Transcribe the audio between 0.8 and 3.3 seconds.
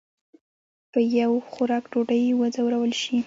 په یو خوراک ډوډۍ وځورول شي.